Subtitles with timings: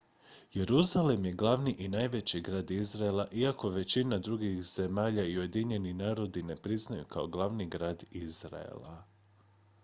[0.53, 6.43] jeruzalem je glavni i najveći grad izraela iako ga većina drugih zemalja i ujedinjeni narodi
[6.43, 9.03] ne priznaju kao glavni grad izraela